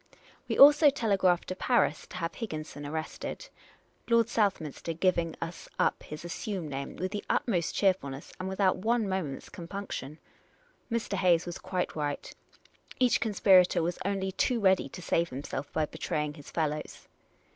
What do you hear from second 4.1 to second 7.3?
vSouthminster giving us up his assumed name with the